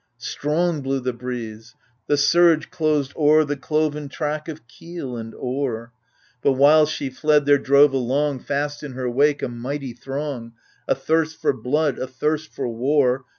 [0.17, 1.75] 32 AGAMEMNON Strong blew the breeze—
[2.07, 5.93] the surge closed o'er The cloven track of keel and oar,
[6.41, 10.53] But while she fled, there drove along, Fast in her wake, a mighty throng—
[10.89, 13.25] Athirst for blood, athirst for war.